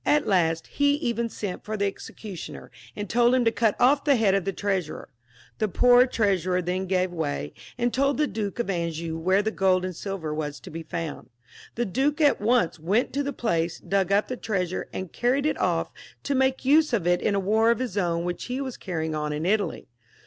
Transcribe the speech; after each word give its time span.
At 0.03 0.25
last 0.25 0.65
he 0.65 0.95
even 0.95 1.29
sent 1.29 1.63
for 1.63 1.77
the 1.77 1.85
executioner, 1.85 2.71
and 2.95 3.07
told 3.07 3.35
him 3.35 3.45
to 3.45 3.51
cut 3.51 3.75
off 3.79 4.03
the 4.03 4.15
head 4.15 4.33
of 4.33 4.45
the 4.45 4.51
Treasurer. 4.51 5.09
The 5.59 5.67
poor 5.67 6.07
Trea 6.07 6.39
surer 6.39 6.59
then 6.65 6.87
gave 6.87 7.11
way, 7.13 7.53
and 7.77 7.93
told 7.93 8.17
the 8.17 8.25
Duke 8.25 8.57
of 8.57 8.67
Anjou 8.67 9.15
where 9.19 9.43
the 9.43 9.51
gold 9.51 9.85
and 9.85 9.95
silver 9.95 10.33
was 10.33 10.59
to 10.61 10.71
be 10.71 10.81
found. 10.81 11.29
The 11.75 11.85
duke 11.85 12.19
at 12.19 12.41
once 12.41 12.79
went 12.79 13.13
to 13.13 13.21
the 13.21 13.31
place, 13.31 13.77
dug 13.79 14.11
up 14.11 14.27
the 14.27 14.37
treasure, 14.37 14.89
and 14.91 15.13
carried 15.13 15.45
it 15.45 15.59
off 15.59 15.91
to 16.23 16.33
make 16.33 16.65
use 16.65 16.93
of 16.93 17.05
it 17.05 17.21
in 17.21 17.35
a 17.35 17.39
war 17.39 17.69
of 17.69 17.77
his 17.77 17.95
own 17.95 18.23
which 18.23 18.45
he 18.45 18.59
was 18.59 18.77
carrying 18.77 19.13
on 19.13 19.31
in 19.31 19.45
Italy. 19.45 19.87